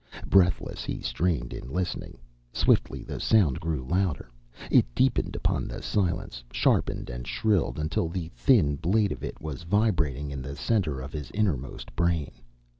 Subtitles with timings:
[0.25, 2.17] Breathless, he strained in listening.
[2.51, 4.31] Swiftly the sound grew louder.
[4.71, 9.61] It deepened upon the silence, sharpened and shrilled until the thin blade of it was
[9.61, 12.31] vibrating in the center of his innermost brain.